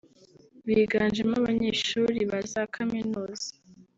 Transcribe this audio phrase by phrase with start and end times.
[0.67, 3.49] biganjemo abanyeshuli ba za Kaminuza